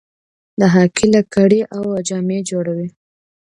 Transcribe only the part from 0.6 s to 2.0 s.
هاکي لکړې او